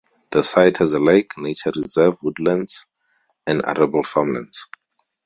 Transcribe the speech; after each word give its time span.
The 0.31 0.41
site 0.41 0.77
has 0.77 0.93
a 0.93 0.99
lake, 0.99 1.37
nature 1.37 1.71
reserve, 1.75 2.17
woodlands 2.23 2.87
and 3.45 3.63
arable 3.63 4.01
farmlands. 4.01 4.65